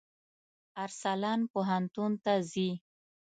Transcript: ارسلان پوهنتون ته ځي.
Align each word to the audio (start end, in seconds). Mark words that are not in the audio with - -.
ارسلان 0.85 1.39
پوهنتون 1.51 2.11
ته 2.23 2.33
ځي. 2.51 2.69